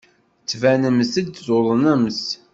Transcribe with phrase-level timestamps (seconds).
[0.41, 2.25] Tettbanemt-d tuḍnemt.